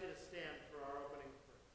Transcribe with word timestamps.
you 0.00 0.08
to 0.08 0.20
stand 0.20 0.54
for 0.70 0.78
our 0.86 1.02
opening 1.10 1.32
prayer. 1.42 1.66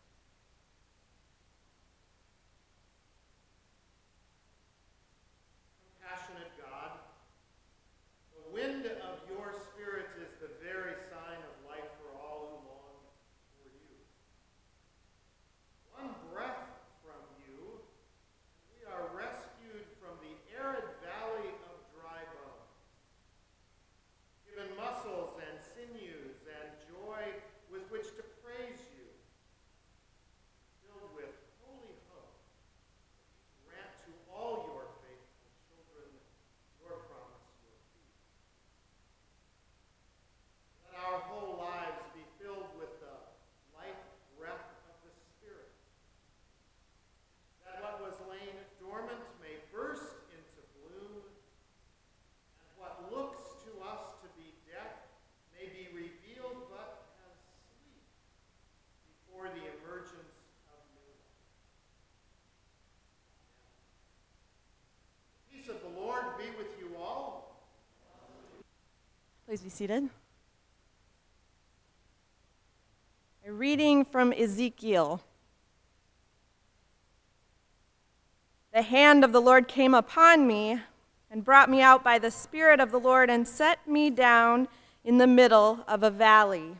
Compassionate 5.99 6.55
God, 6.55 7.03
the 8.31 8.45
wind 8.53 8.87
of 8.87 9.15
your 9.27 9.51
spirit 9.51 10.07
is 10.23 10.31
the 10.39 10.51
very 10.63 10.95
sign 11.11 11.39
of 11.43 11.53
life 11.67 11.89
for 11.99 12.15
all 12.15 12.47
who 12.47 12.59
long 12.63 12.95
for 13.59 13.67
you. 13.67 13.91
One 15.91 16.15
breath 16.31 16.63
from 17.03 17.23
you, 17.43 17.75
and 17.75 18.71
we 18.71 18.87
are 18.87 19.11
rescued 19.11 19.83
from 19.99 20.15
the 20.23 20.35
arid 20.55 20.87
valley 21.03 21.51
of 21.67 21.75
dry 21.91 22.23
bones, 22.39 22.71
given 24.47 24.71
muscles 24.79 25.35
and 25.43 25.59
sinews 25.59 26.39
and 26.47 26.71
joy 26.87 27.27
with 27.73 27.89
which 27.89 28.05
to 28.13 28.23
praise 28.45 28.85
you, 28.93 29.09
filled 30.85 31.09
with 31.17 31.33
holy 31.65 31.97
hope 32.13 32.37
that 32.37 33.41
you 33.49 33.57
grant 33.65 33.89
to 34.05 34.13
all 34.29 34.69
your 34.69 34.85
faithful 35.01 35.49
children 35.65 36.13
your 36.77 37.01
promise, 37.09 37.49
your 37.65 37.73
peace. 37.97 38.21
Let 40.85 41.01
our 41.01 41.25
whole 41.25 41.57
lives 41.57 42.05
be 42.13 42.21
filled 42.37 42.69
with 42.77 42.93
the 43.01 43.15
life 43.73 44.05
breath 44.37 44.69
of 44.85 44.95
the 45.01 45.09
Spirit, 45.33 45.73
that 47.65 47.81
what 47.81 48.05
was 48.05 48.21
lain 48.29 48.53
dormant 48.77 49.25
may 49.41 49.57
burst 49.73 50.13
into 50.29 50.61
bloom, 50.77 51.25
and 51.25 52.69
what 52.77 53.09
looks 53.09 53.41
to 53.65 53.71
us 53.81 54.13
to 54.21 54.29
be 54.37 54.53
death 54.69 55.09
may 55.57 55.65
be 55.73 55.89
revealed 55.89 56.69
but 56.69 57.17
as 57.25 57.33
sleep 57.65 58.03
before 59.07 59.47
the 59.47 59.63
emergence 59.79 60.35
of 60.67 60.77
new 60.91 61.07
life. 61.15 61.39
Amen. 63.63 64.11
The 65.39 65.55
peace 65.55 65.69
of 65.71 65.79
the 65.81 65.93
Lord 65.95 66.37
be 66.37 66.51
with 66.57 66.75
you 66.79 66.91
all. 66.99 67.63
Please 69.53 69.61
be 69.61 69.69
seated. 69.69 70.09
A 73.45 73.51
reading 73.51 74.03
from 74.03 74.33
Ezekiel. 74.33 75.21
The 78.73 78.81
hand 78.81 79.23
of 79.23 79.31
the 79.31 79.39
Lord 79.39 79.67
came 79.67 79.93
upon 79.93 80.47
me 80.47 80.79
and 81.29 81.45
brought 81.45 81.69
me 81.69 81.83
out 81.83 82.03
by 82.03 82.17
the 82.17 82.31
Spirit 82.31 82.79
of 82.79 82.89
the 82.89 82.99
Lord 82.99 83.29
and 83.29 83.47
set 83.47 83.87
me 83.87 84.09
down 84.09 84.69
in 85.03 85.19
the 85.19 85.27
middle 85.27 85.83
of 85.87 86.01
a 86.01 86.09
valley. 86.09 86.77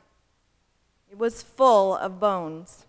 It 1.12 1.20
was 1.20 1.44
full 1.44 1.96
of 1.96 2.20
bones. 2.20 2.88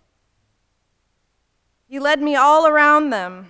He 1.87 1.99
led 1.99 2.23
me 2.23 2.35
all 2.35 2.65
around 2.65 3.11
them. 3.11 3.49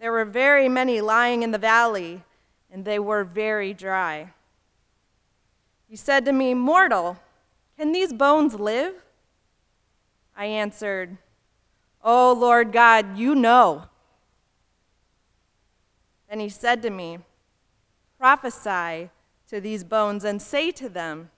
There 0.00 0.10
were 0.10 0.24
very 0.24 0.68
many 0.68 1.00
lying 1.00 1.44
in 1.44 1.52
the 1.52 1.58
valley, 1.58 2.24
and 2.72 2.84
they 2.84 2.98
were 2.98 3.22
very 3.22 3.72
dry. 3.72 4.32
He 5.88 5.96
said 5.96 6.24
to 6.24 6.32
me, 6.32 6.54
Mortal, 6.54 7.18
can 7.78 7.92
these 7.92 8.12
bones 8.12 8.54
live? 8.54 8.94
I 10.36 10.46
answered, 10.46 11.16
Oh 12.02 12.32
Lord 12.32 12.72
God, 12.72 13.16
you 13.16 13.34
know. 13.34 13.84
Then 16.28 16.40
he 16.40 16.48
said 16.48 16.82
to 16.82 16.90
me, 16.90 17.18
Prophesy 18.18 19.10
to 19.48 19.60
these 19.60 19.84
bones 19.84 20.24
and 20.24 20.40
say 20.42 20.70
to 20.72 20.88
them, 20.88 21.30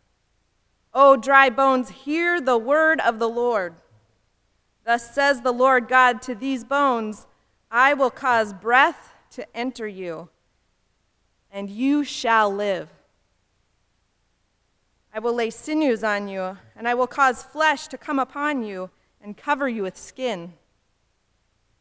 O 0.95 1.17
dry 1.17 1.51
bones, 1.51 1.91
hear 1.91 2.41
the 2.41 2.59
word 2.59 3.01
of 3.01 3.19
the 3.19 3.29
Lord. 3.29 3.75
Thus 4.85 5.15
says 5.15 5.43
the 5.43 5.53
Lord 5.53 5.87
God 5.87 6.23
to 6.23 6.35
these 6.35 6.65
bones, 6.65 7.27
I 7.71 7.93
will 7.93 8.11
cause 8.11 8.55
breath 8.55 9.13
to 9.33 9.57
enter 9.57 9.87
you, 9.87 10.31
and 11.53 11.69
you 11.69 12.05
shall 12.05 12.53
live. 12.53 12.89
I 15.13 15.19
will 15.19 15.35
lay 15.35 15.51
sinews 15.51 16.05
on 16.05 16.29
you, 16.29 16.59
and 16.77 16.87
I 16.87 16.95
will 16.95 17.07
cause 17.07 17.43
flesh 17.43 17.89
to 17.89 17.99
come 17.99 18.19
upon 18.19 18.63
you, 18.63 18.91
and 19.21 19.37
cover 19.37 19.69
you 19.69 19.83
with 19.83 19.97
skin, 19.97 20.55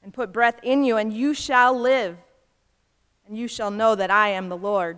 and 0.02 0.14
put 0.14 0.34
breath 0.34 0.60
in 0.64 0.84
you, 0.84 0.98
and 0.98 1.14
you 1.14 1.34
shall 1.34 1.78
live, 1.78 2.18
and 3.28 3.38
you 3.38 3.48
shall 3.48 3.72
know 3.72 3.96
that 3.96 4.10
I 4.10 4.30
am 4.30 4.50
the 4.50 4.58
Lord. 4.58 4.98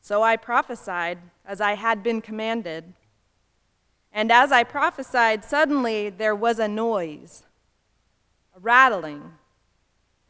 So 0.00 0.22
I 0.22 0.36
prophesied 0.36 1.18
as 1.46 1.60
I 1.60 1.74
had 1.74 2.02
been 2.02 2.20
commanded. 2.20 2.92
And 4.12 4.30
as 4.30 4.52
I 4.52 4.64
prophesied, 4.64 5.44
suddenly 5.44 6.10
there 6.10 6.34
was 6.34 6.58
a 6.58 6.68
noise, 6.68 7.44
a 8.54 8.60
rattling, 8.60 9.32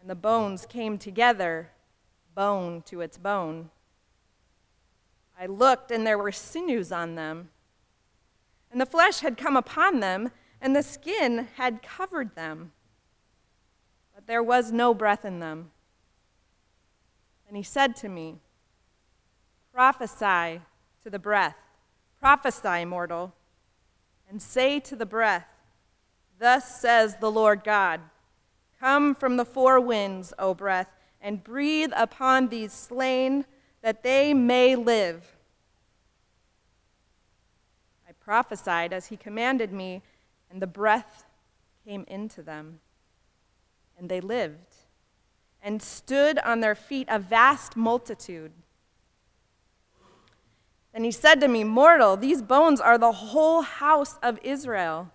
and 0.01 0.09
the 0.09 0.15
bones 0.15 0.67
came 0.67 0.99
together, 0.99 1.71
bone 2.35 2.83
to 2.87 3.01
its 3.01 3.19
bone. 3.19 3.71
I 5.39 5.47
looked, 5.47 5.91
and 5.91 6.07
there 6.07 6.19
were 6.19 6.33
sinews 6.33 6.93
on 6.93 7.15
them, 7.15 7.51
and 8.71 8.81
the 8.81 8.87
flesh 8.87 9.21
had 9.21 9.37
come 9.37 9.57
upon 9.57 10.01
them, 10.01 10.31
and 10.61 10.75
the 10.75 10.83
skin 10.83 11.49
had 11.57 11.83
covered 11.83 12.35
them, 12.35 12.73
but 14.15 14.27
there 14.27 14.43
was 14.43 14.73
no 14.73 14.95
breath 14.95 15.25
in 15.25 15.41
them. 15.41 15.71
And 17.49 17.57
he 17.57 17.63
said 17.63 17.97
to 17.97 18.09
me, 18.09 18.37
Prophesy 19.75 20.61
to 21.03 21.11
the 21.11 21.19
breath, 21.19 21.57
prophesy, 22.21 22.85
mortal, 22.85 23.35
and 24.29 24.41
say 24.41 24.81
to 24.81 24.97
the 24.97 25.07
breath, 25.07 25.47
Thus 26.39 26.81
says 26.81 27.17
the 27.17 27.31
Lord 27.31 27.65
God 27.65 28.01
Come 28.81 29.15
from 29.15 29.37
the 29.37 29.45
four 29.45 29.81
winds, 29.81 30.33
O 30.39 30.55
breath, 30.55 30.89
and 31.21 31.45
breathe 31.45 31.93
upon 31.95 32.49
these 32.49 32.73
slain, 32.73 33.45
that 33.83 34.03
they 34.03 34.33
may 34.33 34.77
live. 34.77 35.37
I 38.09 38.13
prophesied 38.13 38.93
as 38.93 39.07
he 39.07 39.17
commanded 39.17 39.73
me, 39.73 40.03
and 40.51 40.63
the 40.63 40.67
breath 40.67 41.25
came 41.85 42.05
into 42.07 42.43
them, 42.43 42.79
and 43.99 44.09
they 44.09 44.21
lived, 44.21 44.77
and 45.63 45.83
stood 45.83 46.39
on 46.41 46.61
their 46.61 46.75
feet 46.75 47.09
a 47.11 47.19
vast 47.19 47.77
multitude. 47.77 48.53
And 50.95 51.05
he 51.05 51.11
said 51.11 51.41
to 51.41 51.49
me, 51.49 51.65
Mortal, 51.65 52.17
these 52.17 52.43
bones 52.43 52.81
are 52.81 52.99
the 52.99 53.13
whole 53.13 53.63
house 53.63 54.19
of 54.23 54.39
Israel. 54.43 55.11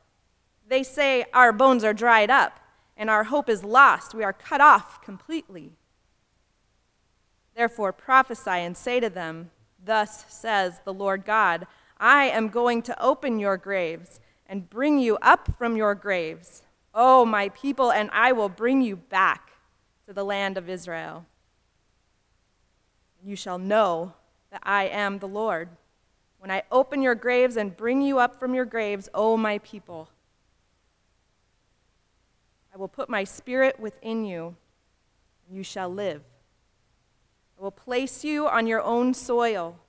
They 0.67 0.83
say, 0.83 1.25
Our 1.33 1.53
bones 1.53 1.83
are 1.83 1.93
dried 1.93 2.31
up, 2.31 2.59
and 2.97 3.09
our 3.09 3.25
hope 3.25 3.47
is 3.47 3.63
lost. 3.63 4.13
We 4.13 4.23
are 4.23 4.33
cut 4.33 4.59
off 4.59 5.01
completely. 5.01 5.73
Therefore 7.57 7.91
prophesy 7.91 8.51
and 8.51 8.77
say 8.77 8.99
to 8.99 9.09
them, 9.09 9.49
Thus 9.83 10.25
says 10.29 10.79
the 10.85 10.93
Lord 10.93 11.25
God, 11.25 11.65
I 11.97 12.25
am 12.25 12.49
going 12.49 12.83
to 12.83 13.03
open 13.03 13.39
your 13.39 13.57
graves 13.57 14.19
and 14.45 14.69
bring 14.69 14.99
you 14.99 15.17
up 15.23 15.57
from 15.57 15.75
your 15.75 15.95
graves, 15.95 16.61
O 16.93 17.25
my 17.25 17.49
people, 17.49 17.91
and 17.91 18.11
I 18.13 18.31
will 18.31 18.47
bring 18.47 18.83
you 18.83 18.95
back 18.95 19.53
to 20.05 20.13
the 20.13 20.23
land 20.23 20.59
of 20.59 20.69
Israel. 20.69 21.25
You 23.25 23.35
shall 23.35 23.57
know 23.57 24.13
that 24.51 24.61
I 24.61 24.83
am 24.83 25.17
the 25.17 25.27
Lord. 25.27 25.69
When 26.37 26.51
I 26.51 26.61
open 26.71 27.01
your 27.01 27.15
graves 27.15 27.57
and 27.57 27.75
bring 27.75 28.03
you 28.03 28.19
up 28.19 28.39
from 28.39 28.53
your 28.53 28.65
graves, 28.65 29.09
O 29.15 29.35
my 29.35 29.57
people, 29.57 30.09
I 32.71 32.77
will 32.77 32.87
put 32.87 33.09
my 33.09 33.23
spirit 33.23 33.79
within 33.79 34.25
you, 34.25 34.55
and 35.47 35.57
you 35.57 35.63
shall 35.63 35.89
live. 35.89 36.21
I 37.57 37.63
will 37.63 37.71
place 37.71 38.23
you 38.23 38.47
on 38.47 38.67
your 38.67 38.83
own 38.83 39.15
soil. 39.15 39.79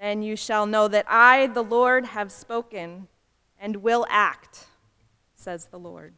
Then 0.00 0.22
you 0.22 0.34
shall 0.34 0.64
know 0.64 0.88
that 0.88 1.04
I, 1.08 1.46
the 1.48 1.62
Lord, 1.62 2.06
have 2.06 2.32
spoken 2.32 3.08
and 3.60 3.76
will 3.76 4.06
act, 4.08 4.66
says 5.34 5.66
the 5.66 5.78
Lord. 5.78 6.14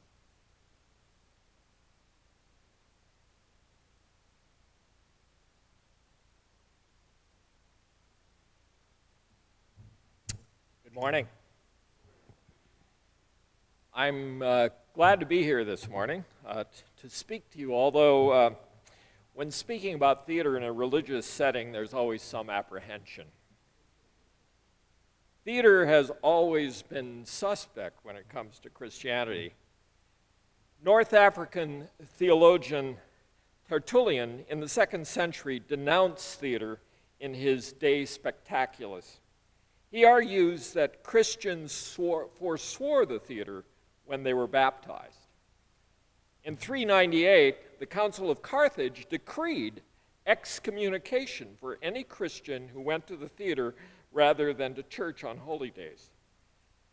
Good 10.84 10.94
morning. 10.94 11.26
I'm 13.92 14.42
uh, 14.42 14.68
glad 14.94 15.18
to 15.18 15.26
be 15.26 15.42
here 15.42 15.64
this 15.64 15.88
morning 15.88 16.24
uh, 16.46 16.62
t- 16.62 16.68
to 17.02 17.10
speak 17.10 17.50
to 17.50 17.58
you, 17.58 17.74
although 17.74 18.30
uh, 18.30 18.50
when 19.38 19.52
speaking 19.52 19.94
about 19.94 20.26
theater 20.26 20.56
in 20.56 20.64
a 20.64 20.73
religious 20.73 21.25
setting, 21.25 21.70
there's 21.70 21.94
always 21.94 22.23
some 22.23 22.50
apprehension. 22.50 23.25
Theater 25.44 25.87
has 25.87 26.11
always 26.23 26.82
been 26.82 27.25
suspect 27.25 28.05
when 28.05 28.17
it 28.17 28.29
comes 28.29 28.58
to 28.58 28.69
Christianity. 28.69 29.55
North 30.85 31.14
African 31.14 31.87
theologian 32.17 32.96
Tertullian 33.69 34.44
in 34.49 34.58
the 34.58 34.69
second 34.69 35.06
century 35.06 35.61
denounced 35.61 36.40
theater 36.40 36.81
in 37.20 37.32
his 37.32 37.73
De 37.73 38.06
Spectaculis. 38.06 39.20
He 39.93 40.05
argues 40.05 40.73
that 40.73 41.05
Christians 41.05 41.70
swore, 41.70 42.29
forswore 42.40 43.06
the 43.06 43.20
theater 43.20 43.64
when 44.05 44.25
they 44.25 44.35
were 44.35 44.49
baptized. 44.49 45.27
In 46.44 46.56
398, 46.56 47.79
the 47.79 47.87
Council 47.87 48.31
of 48.31 48.43
Carthage 48.43 49.06
decreed 49.11 49.82
excommunication 50.26 51.56
for 51.61 51.79
any 51.82 52.05
Christian 52.05 52.69
who 52.69 52.81
went 52.81 53.06
to 53.06 53.17
the 53.17 53.29
theater 53.29 53.75
rather 54.12 54.52
than 54.52 54.75
to 54.75 54.82
church 54.82 55.25
on 55.25 55.38
holy 55.38 55.70
days. 55.70 56.11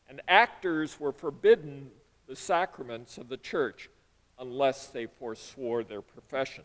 And 0.10 0.22
actors 0.28 1.00
were 1.00 1.12
forbidden 1.12 1.92
the 2.28 2.36
sacraments 2.36 3.18
of 3.18 3.30
the 3.30 3.38
church 3.38 3.90
unless 4.40 4.88
they 4.88 5.08
forswore 5.08 5.84
their 5.84 6.02
profession. 6.02 6.64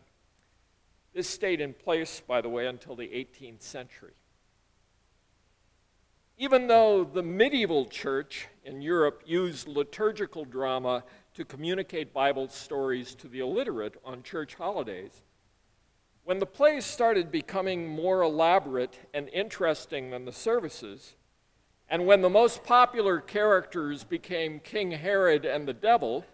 This 1.12 1.28
stayed 1.28 1.60
in 1.60 1.74
place, 1.74 2.20
by 2.20 2.40
the 2.40 2.48
way, 2.48 2.66
until 2.66 2.94
the 2.94 3.08
18th 3.08 3.62
century. 3.62 4.12
Even 6.38 6.68
though 6.68 7.04
the 7.04 7.22
medieval 7.22 7.84
church 7.84 8.48
in 8.64 8.80
Europe 8.80 9.22
used 9.26 9.68
liturgical 9.68 10.44
drama 10.44 11.04
to 11.40 11.44
communicate 11.46 12.12
Bible 12.12 12.50
stories 12.50 13.14
to 13.14 13.26
the 13.26 13.40
illiterate 13.40 13.94
on 14.04 14.22
church 14.22 14.56
holidays, 14.56 15.22
when 16.24 16.38
the 16.38 16.44
plays 16.44 16.84
started 16.84 17.32
becoming 17.32 17.88
more 17.88 18.20
elaborate 18.20 18.98
and 19.14 19.26
interesting 19.30 20.10
than 20.10 20.26
the 20.26 20.32
services, 20.32 21.14
and 21.88 22.04
when 22.04 22.20
the 22.20 22.28
most 22.28 22.62
popular 22.62 23.20
characters 23.20 24.04
became 24.04 24.60
King 24.60 24.90
Herod 24.90 25.46
and 25.46 25.66
the 25.66 25.72
devil, 25.72 26.26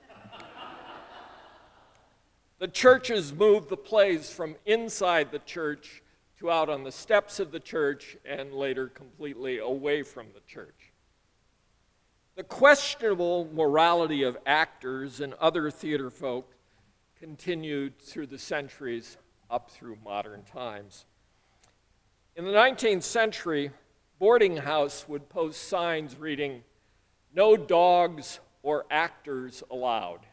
the 2.58 2.66
churches 2.66 3.32
moved 3.32 3.68
the 3.68 3.76
plays 3.76 4.28
from 4.28 4.56
inside 4.66 5.30
the 5.30 5.38
church 5.38 6.02
to 6.40 6.50
out 6.50 6.68
on 6.68 6.82
the 6.82 6.90
steps 6.90 7.38
of 7.38 7.52
the 7.52 7.60
church 7.60 8.16
and 8.24 8.52
later 8.52 8.88
completely 8.88 9.58
away 9.58 10.02
from 10.02 10.26
the 10.34 10.42
church. 10.48 10.90
The 12.36 12.44
questionable 12.44 13.48
morality 13.54 14.22
of 14.22 14.36
actors 14.44 15.20
and 15.20 15.32
other 15.34 15.70
theater 15.70 16.10
folk 16.10 16.52
continued 17.18 17.98
through 17.98 18.26
the 18.26 18.38
centuries 18.38 19.16
up 19.50 19.70
through 19.70 19.96
modern 20.04 20.42
times. 20.42 21.06
In 22.34 22.44
the 22.44 22.50
19th 22.50 23.04
century, 23.04 23.70
boarding 24.18 24.58
house 24.58 25.08
would 25.08 25.30
post 25.30 25.66
signs 25.66 26.18
reading, 26.18 26.62
No 27.34 27.56
dogs 27.56 28.40
or 28.62 28.84
actors 28.90 29.62
allowed. 29.70 30.26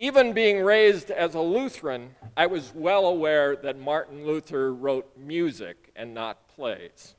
Even 0.00 0.32
being 0.32 0.64
raised 0.64 1.12
as 1.12 1.36
a 1.36 1.40
Lutheran, 1.40 2.16
I 2.36 2.46
was 2.46 2.72
well 2.74 3.06
aware 3.06 3.54
that 3.54 3.78
Martin 3.78 4.26
Luther 4.26 4.74
wrote 4.74 5.16
music 5.16 5.92
and 5.94 6.12
not 6.12 6.48
plays. 6.48 7.14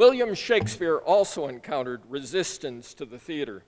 William 0.00 0.34
Shakespeare 0.34 0.96
also 0.96 1.46
encountered 1.46 2.00
resistance 2.08 2.94
to 2.94 3.04
the 3.04 3.18
theater. 3.18 3.64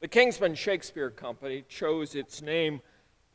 The 0.00 0.08
Kingsmen 0.08 0.56
Shakespeare 0.56 1.10
Company 1.10 1.66
chose 1.68 2.14
its 2.14 2.40
name 2.40 2.80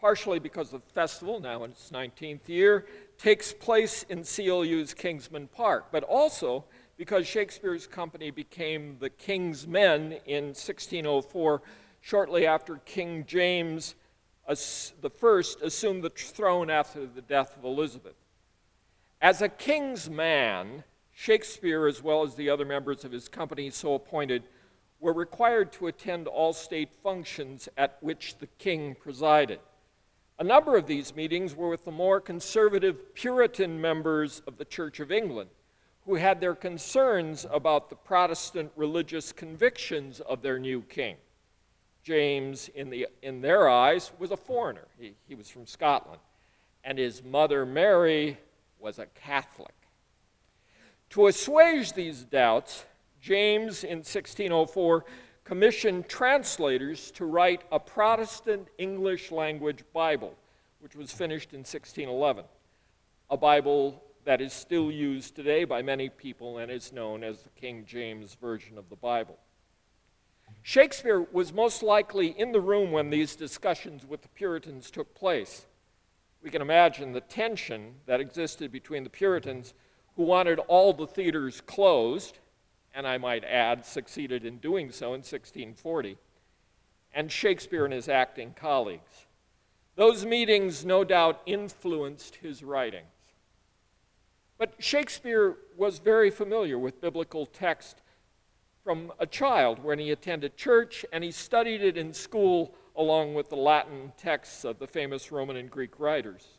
partially 0.02 0.40
because 0.40 0.72
the 0.72 0.80
festival, 0.80 1.40
now 1.40 1.64
in 1.66 1.70
its 1.70 1.92
19th 1.92 2.48
year, 2.48 2.88
takes 3.20 3.54
place 3.54 4.08
in 4.10 4.24
CLU's 4.24 4.96
Kingsmen 4.96 5.52
Park, 5.52 5.90
but 5.92 6.02
also 6.02 6.66
because 6.98 7.28
Shakespeare's 7.28 7.86
company 7.86 8.32
became 8.32 8.98
the 9.00 9.12
King's 9.12 9.68
Men 9.68 10.18
in 10.26 10.46
1604, 10.46 11.62
shortly 12.02 12.48
after 12.48 12.78
King 12.78 13.24
James 13.28 13.94
I 14.50 14.54
assumed 14.54 16.04
the 16.04 16.12
throne 16.16 16.72
after 16.72 17.06
the 17.06 17.22
death 17.22 17.56
of 17.56 17.64
Elizabeth. 17.66 18.16
As 19.22 19.44
a 19.44 19.50
king's 19.50 20.10
man, 20.10 20.84
Shakespeare, 21.18 21.88
as 21.88 22.04
well 22.04 22.24
as 22.24 22.36
the 22.36 22.50
other 22.50 22.66
members 22.66 23.06
of 23.06 23.12
his 23.12 23.30
company 23.30 23.70
so 23.70 23.96
appointed, 23.96 24.44
were 25.00 25.14
required 25.14 25.72
to 25.74 25.88
attend 25.88 26.28
all 26.28 26.52
state 26.52 26.92
functions 27.02 27.70
at 27.78 27.98
which 28.02 28.38
the 28.38 28.48
king 28.60 28.96
presided. 28.96 29.60
A 30.38 30.44
number 30.44 30.76
of 30.76 30.88
these 30.88 31.16
meetings 31.16 31.56
were 31.56 31.70
with 31.70 31.86
the 31.86 31.92
more 31.92 32.20
conservative 32.20 33.16
Puritan 33.16 33.80
members 33.80 34.42
of 34.46 34.58
the 34.58 34.66
Church 34.66 35.00
of 35.00 35.12
England 35.12 35.50
who 36.06 36.16
had 36.16 36.40
their 36.40 36.54
concerns 36.54 37.46
about 37.50 37.90
the 37.90 37.96
Protestant 37.96 38.72
religious 38.76 39.32
convictions 39.32 40.20
of 40.20 40.42
their 40.42 40.60
new 40.60 40.82
king. 40.82 41.16
James, 42.04 42.70
in, 42.76 42.90
the, 42.90 43.08
in 43.24 43.42
their 43.42 43.68
eyes, 43.70 44.12
was 44.20 44.32
a 44.32 44.38
foreigner. 44.38 44.88
He, 45.00 45.14
he 45.28 45.34
was 45.34 45.50
from 45.50 45.66
Scotland. 45.66 46.20
And 46.84 47.00
his 47.00 47.24
mother, 47.24 47.66
Mary, 47.66 48.38
was 48.80 49.00
a 49.00 49.08
Catholic. 49.08 49.75
To 51.16 51.28
assuage 51.28 51.94
these 51.94 52.26
doubts, 52.26 52.84
James, 53.22 53.86
in 53.86 54.00
1604, 54.00 55.06
commissioned 55.46 56.10
translators 56.10 57.10
to 57.12 57.24
write 57.24 57.62
a 57.72 57.80
Protestant 57.80 58.68
English 58.78 59.32
language 59.32 59.86
Bible, 59.94 60.36
which 60.82 60.94
was 60.94 61.14
finished 61.14 61.54
in 61.54 61.60
1611. 61.60 62.44
A 63.30 63.38
Bible 63.38 64.04
that 64.26 64.42
is 64.42 64.52
still 64.52 64.92
used 64.92 65.38
today 65.38 65.64
by 65.64 65.82
many 65.82 66.10
people 66.10 66.58
and 66.58 66.70
is 66.70 66.92
known 66.92 67.24
as 67.24 67.44
the 67.44 67.50
King 67.52 67.86
James 67.88 68.36
Version 68.36 68.78
of 68.78 68.90
the 68.90 68.98
Bible. 68.98 69.38
Shakespeare 70.64 71.22
was 71.22 71.54
most 71.54 71.82
likely 71.82 72.38
in 72.38 72.52
the 72.52 72.60
room 72.60 72.92
when 72.92 73.10
these 73.10 73.38
discussions 73.38 74.06
with 74.06 74.22
the 74.22 74.28
Puritans 74.28 74.92
took 74.92 75.16
place. 75.16 75.66
We 76.44 76.50
can 76.50 76.62
imagine 76.62 77.14
the 77.14 77.22
tension 77.22 78.02
that 78.06 78.20
existed 78.20 78.70
between 78.70 79.06
the 79.06 79.10
Puritans, 79.10 79.74
who 80.16 80.24
wanted 80.24 80.60
all 80.60 80.94
the 80.94 81.08
theaters 81.08 81.62
closed, 81.62 82.40
and 82.94 83.08
I 83.08 83.18
might 83.18 83.44
add, 83.44 83.86
succeeded 83.86 84.46
in 84.46 84.58
doing 84.58 84.92
so 84.92 85.08
in 85.08 85.20
1640, 85.20 86.18
and 87.14 87.32
Shakespeare 87.32 87.86
and 87.86 87.94
his 87.94 88.10
acting 88.10 88.54
colleagues. 88.56 89.26
Those 89.96 90.26
meetings 90.26 90.86
no 90.86 91.04
doubt 91.04 91.42
influenced 91.46 92.38
his 92.38 92.64
writings. 92.64 93.06
But 94.58 94.74
Shakespeare 94.80 95.56
was 95.78 96.00
very 96.00 96.30
familiar 96.30 96.80
with 96.80 97.02
biblical 97.02 97.46
text 97.46 98.02
from 98.84 99.12
a 99.20 99.26
child 99.26 99.84
when 99.84 100.00
he 100.00 100.12
attended 100.12 100.56
church 100.56 101.06
and 101.12 101.24
he 101.24 101.32
studied 101.32 101.82
it 101.82 101.98
in 101.98 102.14
school 102.14 102.76
along 102.96 103.34
with 103.34 103.50
the 103.50 103.56
Latin 103.56 104.14
texts 104.18 104.64
of 104.64 104.80
the 104.80 104.88
famous 104.88 105.32
Roman 105.32 105.58
and 105.58 105.70
Greek 105.70 106.00
writers. 106.00 106.55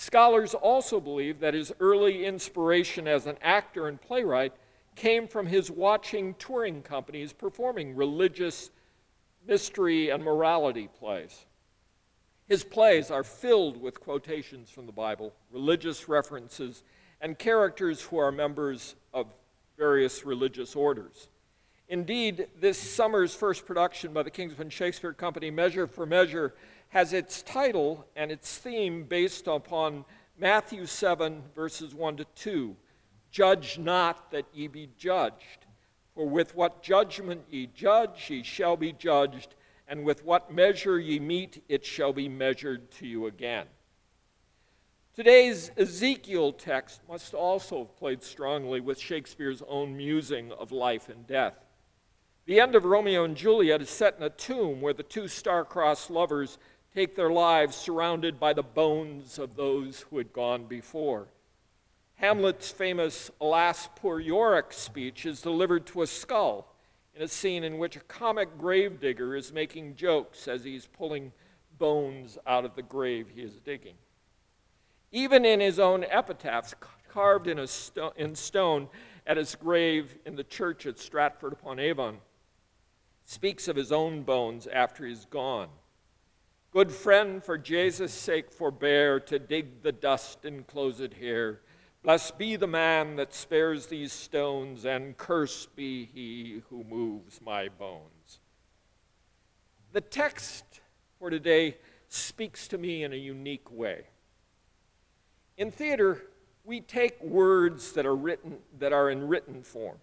Scholars 0.00 0.54
also 0.54 0.98
believe 0.98 1.40
that 1.40 1.52
his 1.52 1.74
early 1.78 2.24
inspiration 2.24 3.06
as 3.06 3.26
an 3.26 3.36
actor 3.42 3.86
and 3.86 4.00
playwright 4.00 4.54
came 4.96 5.28
from 5.28 5.46
his 5.46 5.70
watching 5.70 6.32
touring 6.38 6.80
companies 6.80 7.34
performing 7.34 7.94
religious 7.94 8.70
mystery 9.46 10.08
and 10.08 10.24
morality 10.24 10.88
plays. 10.98 11.44
His 12.48 12.64
plays 12.64 13.10
are 13.10 13.22
filled 13.22 13.78
with 13.78 14.00
quotations 14.00 14.70
from 14.70 14.86
the 14.86 14.92
Bible, 14.92 15.34
religious 15.52 16.08
references, 16.08 16.82
and 17.20 17.38
characters 17.38 18.00
who 18.00 18.16
are 18.16 18.32
members 18.32 18.94
of 19.12 19.26
various 19.76 20.24
religious 20.24 20.74
orders. 20.74 21.28
Indeed, 21.90 22.46
this 22.60 22.78
summer's 22.78 23.34
first 23.34 23.66
production 23.66 24.12
by 24.12 24.22
the 24.22 24.30
Kingsmen 24.30 24.70
Shakespeare 24.70 25.12
Company, 25.12 25.50
Measure 25.50 25.88
for 25.88 26.06
Measure, 26.06 26.54
has 26.90 27.12
its 27.12 27.42
title 27.42 28.06
and 28.14 28.30
its 28.30 28.58
theme 28.58 29.02
based 29.02 29.48
upon 29.48 30.04
Matthew 30.38 30.86
7, 30.86 31.42
verses 31.52 31.92
1 31.92 32.18
to 32.18 32.24
2. 32.36 32.76
Judge 33.32 33.76
not 33.76 34.30
that 34.30 34.44
ye 34.54 34.68
be 34.68 34.88
judged, 34.96 35.66
for 36.14 36.28
with 36.28 36.54
what 36.54 36.80
judgment 36.80 37.42
ye 37.50 37.66
judge, 37.66 38.30
ye 38.30 38.44
shall 38.44 38.76
be 38.76 38.92
judged, 38.92 39.56
and 39.88 40.04
with 40.04 40.24
what 40.24 40.54
measure 40.54 41.00
ye 41.00 41.18
meet, 41.18 41.60
it 41.68 41.84
shall 41.84 42.12
be 42.12 42.28
measured 42.28 42.88
to 42.92 43.06
you 43.08 43.26
again. 43.26 43.66
Today's 45.16 45.72
Ezekiel 45.76 46.52
text 46.52 47.00
must 47.08 47.34
also 47.34 47.78
have 47.78 47.96
played 47.96 48.22
strongly 48.22 48.78
with 48.78 48.96
Shakespeare's 48.96 49.60
own 49.66 49.96
musing 49.96 50.52
of 50.52 50.70
life 50.70 51.08
and 51.08 51.26
death. 51.26 51.66
The 52.50 52.58
end 52.58 52.74
of 52.74 52.84
Romeo 52.84 53.22
and 53.22 53.36
Juliet 53.36 53.80
is 53.80 53.88
set 53.88 54.16
in 54.16 54.24
a 54.24 54.28
tomb 54.28 54.80
where 54.80 54.92
the 54.92 55.04
two 55.04 55.28
star-crossed 55.28 56.10
lovers 56.10 56.58
take 56.92 57.14
their 57.14 57.30
lives 57.30 57.76
surrounded 57.76 58.40
by 58.40 58.54
the 58.54 58.64
bones 58.64 59.38
of 59.38 59.54
those 59.54 60.00
who 60.00 60.18
had 60.18 60.32
gone 60.32 60.64
before. 60.64 61.28
Hamlet's 62.16 62.72
famous 62.72 63.30
Alas, 63.40 63.88
Poor 63.94 64.18
Yorick 64.18 64.72
speech 64.72 65.26
is 65.26 65.40
delivered 65.40 65.86
to 65.86 66.02
a 66.02 66.08
skull 66.08 66.74
in 67.14 67.22
a 67.22 67.28
scene 67.28 67.62
in 67.62 67.78
which 67.78 67.94
a 67.94 68.00
comic 68.00 68.58
gravedigger 68.58 69.36
is 69.36 69.52
making 69.52 69.94
jokes 69.94 70.48
as 70.48 70.64
he's 70.64 70.86
pulling 70.88 71.30
bones 71.78 72.36
out 72.48 72.64
of 72.64 72.74
the 72.74 72.82
grave 72.82 73.28
he 73.32 73.42
is 73.42 73.60
digging. 73.60 73.94
Even 75.12 75.44
in 75.44 75.60
his 75.60 75.78
own 75.78 76.02
epitaphs, 76.02 76.74
carved 77.08 77.46
in, 77.46 77.64
sto- 77.68 78.12
in 78.16 78.34
stone 78.34 78.88
at 79.24 79.36
his 79.36 79.54
grave 79.54 80.16
in 80.26 80.34
the 80.34 80.42
church 80.42 80.84
at 80.84 80.98
Stratford 80.98 81.52
upon 81.52 81.78
Avon, 81.78 82.18
speaks 83.30 83.68
of 83.68 83.76
his 83.76 83.92
own 83.92 84.24
bones 84.24 84.66
after 84.66 85.06
he's 85.06 85.24
gone. 85.24 85.68
Good 86.72 86.90
friend, 86.90 87.44
for 87.44 87.56
Jesus' 87.56 88.12
sake, 88.12 88.50
forbear 88.50 89.20
to 89.20 89.38
dig 89.38 89.84
the 89.84 89.92
dust 89.92 90.44
and 90.44 90.66
close 90.66 90.98
it 90.98 91.14
here. 91.14 91.60
Blessed 92.02 92.38
be 92.38 92.56
the 92.56 92.66
man 92.66 93.14
that 93.14 93.32
spares 93.32 93.86
these 93.86 94.12
stones, 94.12 94.84
and 94.84 95.16
cursed 95.16 95.76
be 95.76 96.06
he 96.06 96.62
who 96.70 96.82
moves 96.82 97.40
my 97.40 97.68
bones. 97.68 98.40
The 99.92 100.00
text 100.00 100.80
for 101.16 101.30
today 101.30 101.76
speaks 102.08 102.66
to 102.66 102.78
me 102.78 103.04
in 103.04 103.12
a 103.12 103.16
unique 103.16 103.70
way. 103.70 104.06
In 105.56 105.70
theater, 105.70 106.20
we 106.64 106.80
take 106.80 107.22
words 107.22 107.92
that 107.92 108.06
are 108.06 108.16
written 108.16 108.58
that 108.80 108.92
are 108.92 109.08
in 109.08 109.28
written 109.28 109.62
form, 109.62 109.98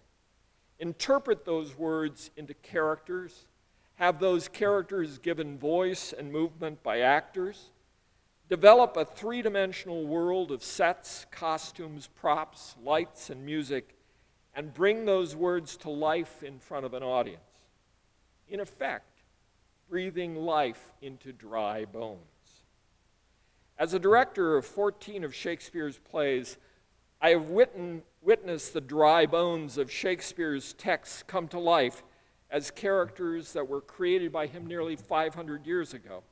interpret 0.78 1.44
those 1.44 1.76
words 1.76 2.30
into 2.36 2.54
characters, 2.54 3.46
have 3.96 4.20
those 4.20 4.48
characters 4.48 5.18
given 5.18 5.58
voice 5.58 6.14
and 6.16 6.32
movement 6.32 6.82
by 6.82 7.00
actors, 7.00 7.70
develop 8.48 8.96
a 8.96 9.04
three-dimensional 9.04 10.06
world 10.06 10.50
of 10.50 10.62
sets, 10.62 11.26
costumes, 11.30 12.08
props, 12.14 12.76
lights, 12.82 13.28
and 13.28 13.44
music, 13.44 13.96
and 14.54 14.72
bring 14.72 15.04
those 15.04 15.36
words 15.36 15.76
to 15.76 15.90
life 15.90 16.42
in 16.42 16.58
front 16.58 16.86
of 16.86 16.94
an 16.94 17.02
audience. 17.02 17.42
In 18.48 18.60
effect, 18.60 19.22
breathing 19.88 20.36
life 20.36 20.92
into 21.02 21.32
dry 21.32 21.84
bones. 21.84 22.20
As 23.78 23.94
a 23.94 23.98
director 23.98 24.56
of 24.56 24.64
14 24.66 25.22
of 25.24 25.34
Shakespeare's 25.34 25.98
plays, 25.98 26.56
I 27.20 27.30
have 27.30 27.50
witnessed 27.50 28.72
the 28.72 28.80
dry 28.80 29.26
bones 29.26 29.76
of 29.76 29.90
Shakespeare's 29.90 30.72
texts 30.74 31.24
come 31.26 31.48
to 31.48 31.58
life 31.58 32.04
as 32.50 32.70
characters 32.70 33.52
that 33.54 33.68
were 33.68 33.80
created 33.80 34.30
by 34.30 34.46
him 34.46 34.66
nearly 34.66 34.94
500 34.94 35.66
years 35.66 35.94
ago. 35.94 36.22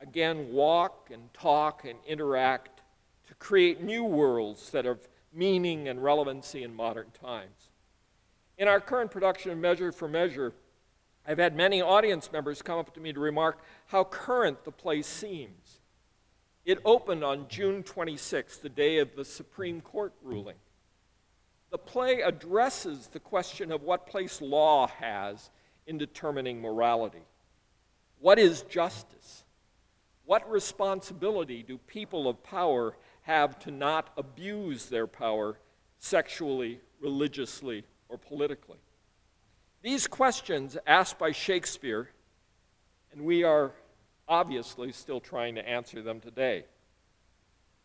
Again, 0.00 0.52
walk 0.52 1.10
and 1.12 1.32
talk 1.34 1.84
and 1.84 1.98
interact 2.06 2.82
to 3.26 3.34
create 3.34 3.82
new 3.82 4.04
worlds 4.04 4.70
that 4.70 4.84
have 4.84 5.08
meaning 5.32 5.88
and 5.88 6.02
relevancy 6.02 6.62
in 6.62 6.74
modern 6.74 7.10
times. 7.20 7.70
In 8.58 8.68
our 8.68 8.80
current 8.80 9.10
production 9.10 9.50
of 9.50 9.58
Measure 9.58 9.90
for 9.90 10.06
Measure, 10.06 10.52
I've 11.26 11.38
had 11.38 11.56
many 11.56 11.82
audience 11.82 12.30
members 12.32 12.62
come 12.62 12.78
up 12.78 12.94
to 12.94 13.00
me 13.00 13.12
to 13.12 13.20
remark 13.20 13.58
how 13.86 14.04
current 14.04 14.64
the 14.64 14.72
play 14.72 15.02
seems. 15.02 15.80
It 16.64 16.78
opened 16.84 17.24
on 17.24 17.48
June 17.48 17.82
26, 17.82 18.58
the 18.58 18.68
day 18.68 18.98
of 18.98 19.16
the 19.16 19.24
Supreme 19.24 19.80
Court 19.80 20.12
ruling. 20.22 20.56
The 21.70 21.78
play 21.78 22.20
addresses 22.20 23.08
the 23.08 23.18
question 23.18 23.72
of 23.72 23.82
what 23.82 24.06
place 24.06 24.40
law 24.40 24.86
has 24.86 25.50
in 25.86 25.98
determining 25.98 26.60
morality. 26.60 27.24
What 28.20 28.38
is 28.38 28.62
justice? 28.62 29.42
What 30.24 30.48
responsibility 30.48 31.64
do 31.64 31.78
people 31.78 32.28
of 32.28 32.44
power 32.44 32.96
have 33.22 33.58
to 33.60 33.72
not 33.72 34.10
abuse 34.16 34.86
their 34.86 35.08
power 35.08 35.58
sexually, 35.98 36.80
religiously, 37.00 37.84
or 38.08 38.18
politically? 38.18 38.78
These 39.82 40.06
questions 40.06 40.78
asked 40.86 41.18
by 41.18 41.32
Shakespeare, 41.32 42.10
and 43.10 43.22
we 43.22 43.42
are 43.42 43.72
obviously 44.28 44.92
still 44.92 45.20
trying 45.20 45.54
to 45.56 45.68
answer 45.68 46.02
them 46.02 46.20
today. 46.20 46.64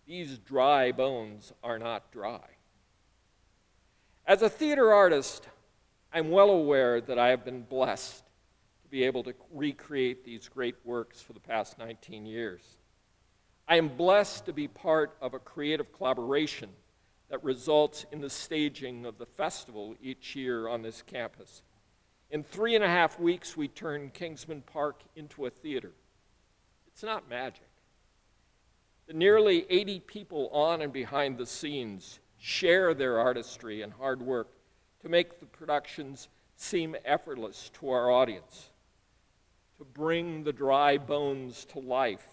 These 0.06 0.38
dry 0.38 0.92
bones 0.92 1.52
are 1.64 1.78
not 1.78 2.12
dry. 2.12 2.46
As 4.26 4.42
a 4.42 4.50
theater 4.50 4.94
artist, 4.94 5.48
I'm 6.14 6.32
well 6.32 6.50
aware 6.50 7.02
that 7.02 7.20
I 7.20 7.30
have 7.30 7.44
been 7.44 7.64
blessed 7.64 8.24
to 8.84 8.90
be 8.90 9.04
able 9.04 9.24
to 9.24 9.34
recreate 9.52 10.24
these 10.24 10.48
great 10.48 10.76
works 10.86 11.22
for 11.22 11.34
the 11.34 11.40
past 11.40 11.78
19 11.78 12.26
years. 12.26 12.78
I 13.68 13.76
am 13.76 13.90
blessed 13.90 14.46
to 14.46 14.54
be 14.54 14.70
part 14.70 15.18
of 15.22 15.34
a 15.34 15.40
creative 15.40 15.92
collaboration 15.92 16.70
that 17.30 17.44
results 17.44 18.06
in 18.12 18.22
the 18.22 18.30
staging 18.30 19.06
of 19.06 19.18
the 19.18 19.26
festival 19.26 19.96
each 20.02 20.36
year 20.36 20.70
on 20.70 20.82
this 20.82 21.02
campus. 21.02 21.62
In 22.32 22.44
three 22.44 22.76
and 22.76 22.84
a 22.84 22.88
half 22.88 23.20
weeks, 23.20 23.58
we 23.58 23.68
turn 23.68 24.12
Kingsmen 24.12 24.66
Park 24.66 25.02
into 25.16 25.46
a 25.46 25.50
theater. 25.50 25.92
It's 26.98 27.04
not 27.04 27.30
magic. 27.30 27.70
The 29.06 29.14
nearly 29.14 29.68
80 29.70 30.00
people 30.00 30.50
on 30.52 30.82
and 30.82 30.92
behind 30.92 31.38
the 31.38 31.46
scenes 31.46 32.20
share 32.40 32.96
their 32.96 33.20
artistry 33.20 33.84
and 33.84 33.94
hard 33.94 34.20
work 34.20 34.48
to 35.04 35.08
make 35.08 35.40
the 35.40 35.46
productions 35.46 36.28
seem 36.56 36.96
effortless 37.06 37.70
to 37.76 37.92
our 37.92 38.10
audience, 38.10 38.72
to 39.78 39.86
bring 39.86 40.44
the 40.44 40.52
dry 40.52 40.98
bones 40.98 41.66
to 41.66 41.78
life 41.78 42.26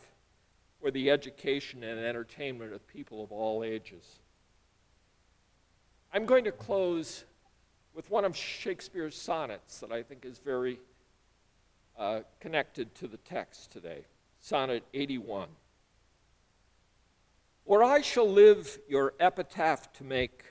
for 0.81 0.91
the 0.91 1.11
education 1.11 1.85
and 1.85 2.01
entertainment 2.01 2.73
of 2.73 2.89
people 2.89 3.23
of 3.23 3.31
all 3.33 3.63
ages. 3.63 4.19
I'm 6.11 6.25
going 6.25 6.45
to 6.45 6.53
close 6.53 7.27
with 7.95 8.11
one 8.11 8.25
of 8.25 8.35
Shakespeare's 8.35 9.15
sonnets 9.15 9.81
that 9.81 9.93
I 9.93 10.03
think 10.03 10.25
is 10.25 10.39
very 10.39 10.81
uh, 11.99 12.21
connected 12.41 12.95
to 12.95 13.07
the 13.07 13.19
text 13.19 13.71
today. 13.71 14.07
Sonnet 14.45 14.85
81. 14.93 15.49
Or 17.65 17.83
I 17.83 18.03
shall 18.03 18.29
live 18.29 18.79
your 18.87 19.15
epitaph 19.19 19.91
to 19.95 20.05
make, 20.05 20.45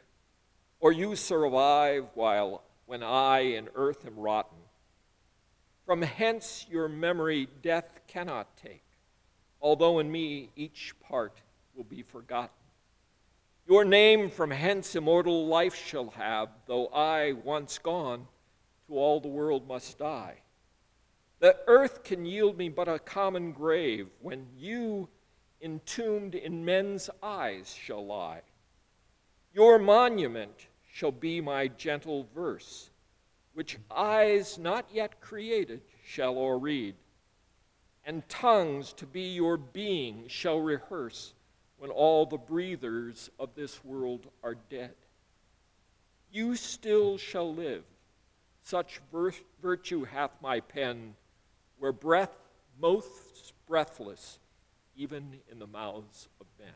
or 0.80 0.92
you 0.92 1.16
survive 1.16 2.08
while 2.16 2.64
when 2.88 3.04
I 3.04 3.42
in 3.42 3.70
earth 3.76 4.08
am 4.08 4.18
rotten. 4.18 4.58
From 5.86 6.02
hence 6.02 6.66
your 6.72 6.88
memory 6.88 7.48
death 7.62 8.00
cannot 8.08 8.58
take, 8.58 8.84
although 9.62 10.00
in 10.00 10.12
me 10.12 10.50
each 10.56 10.96
part 11.00 11.44
will 11.76 11.84
be 11.84 12.02
forgotten. 12.02 12.50
Your 13.68 13.86
name 13.86 14.32
from 14.32 14.50
hence 14.50 14.96
immortal 14.96 15.46
life 15.46 15.76
shall 15.76 16.10
have, 16.10 16.50
though 16.66 16.88
I, 16.88 17.34
once 17.34 17.78
gone, 17.78 18.26
to 18.88 18.96
all 18.96 19.20
the 19.20 19.28
world 19.28 19.68
must 19.68 20.00
die. 20.00 20.43
The 21.44 21.58
earth 21.68 22.06
can 22.06 22.26
yield 22.26 22.58
me 22.58 22.70
but 22.70 22.88
a 22.88 23.00
common 23.00 23.52
grave 23.52 24.08
when 24.22 24.48
you, 24.56 25.10
entombed 25.62 26.36
in 26.36 26.64
men's 26.64 27.10
eyes, 27.22 27.74
shall 27.74 28.06
lie. 28.06 28.44
Your 29.54 29.78
monument 29.78 30.68
shall 30.90 31.12
be 31.12 31.42
my 31.42 31.68
gentle 31.68 32.30
verse, 32.34 32.92
which 33.52 33.78
eyes 33.92 34.58
not 34.58 34.86
yet 34.90 35.20
created 35.20 35.82
shall 36.06 36.38
o'erread, 36.38 36.96
and 38.06 38.30
tongues 38.30 38.94
to 38.94 39.06
be 39.06 39.34
your 39.34 39.58
being 39.58 40.30
shall 40.30 40.62
rehearse 40.62 41.34
when 41.76 41.90
all 41.90 42.26
the 42.26 42.38
breathers 42.38 43.30
of 43.38 43.54
this 43.54 43.84
world 43.84 44.28
are 44.46 44.56
dead. 44.70 44.96
You 46.32 46.56
still 46.56 47.18
shall 47.18 47.54
live, 47.54 47.84
such 48.62 49.02
virtue 49.62 50.06
hath 50.06 50.32
my 50.42 50.62
pen 50.62 51.16
where 51.84 51.92
breath 51.92 52.32
most 52.80 53.52
breathless, 53.68 54.40
even 54.96 55.42
in 55.52 55.60
the 55.60 55.68
mouths 55.68 56.30
of 56.40 56.48
men. 56.58 56.70